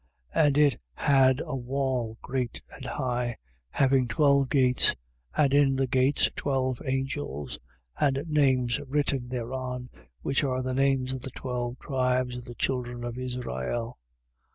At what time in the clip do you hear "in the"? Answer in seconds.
5.53-5.85